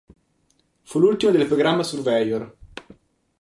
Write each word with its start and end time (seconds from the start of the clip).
Fu 0.81 0.97
l'ultimo 0.97 1.31
del 1.31 1.45
Programma 1.45 1.83
Surveyor. 1.83 2.55